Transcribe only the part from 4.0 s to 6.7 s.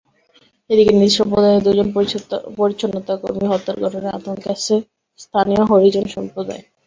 আতঙ্কে আছে স্থানীয় হরিজন সম্প্রদায়।